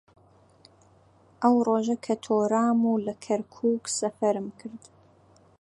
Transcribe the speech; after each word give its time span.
ئەو 1.41 1.55
ڕۆژە 1.67 1.95
کە 2.05 2.15
تۆرام 2.25 2.79
و 2.89 3.01
لە 3.05 3.13
کەرکووک 3.23 3.83
سەفەرم 3.97 4.47
کرد 4.59 4.83